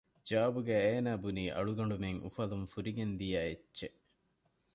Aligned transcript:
ޖަވާބުގައި 0.27 0.83
އޭނާބުނީ 0.85 1.43
އަޅުގަނޑުމެން 1.55 2.19
އުފަލުން 2.25 2.65
ފުރިގެން 2.71 3.13
ދިޔައެއްޗެއް 3.19 3.97